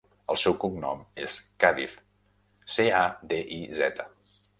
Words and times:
El 0.35 0.37
seu 0.43 0.53
cognom 0.61 1.03
és 1.25 1.35
Cadiz: 1.63 1.97
ce, 2.77 2.87
a, 3.01 3.03
de, 3.33 3.39
i, 3.59 3.61
zeta. 3.83 4.07